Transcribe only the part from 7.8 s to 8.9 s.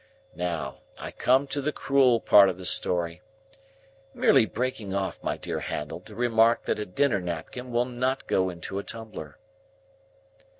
not go into a